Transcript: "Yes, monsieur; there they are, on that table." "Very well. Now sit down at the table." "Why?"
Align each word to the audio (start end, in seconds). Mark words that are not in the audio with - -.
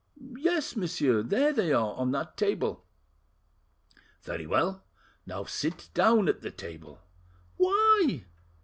"Yes, 0.39 0.75
monsieur; 0.75 1.21
there 1.21 1.53
they 1.53 1.71
are, 1.71 1.93
on 1.93 2.11
that 2.11 2.35
table." 2.35 2.87
"Very 4.23 4.47
well. 4.47 4.83
Now 5.27 5.43
sit 5.43 5.89
down 5.93 6.27
at 6.27 6.41
the 6.41 6.49
table." 6.49 7.01
"Why?" 7.57 8.23